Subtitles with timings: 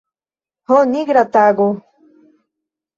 [0.71, 1.71] Ho, nigra tago!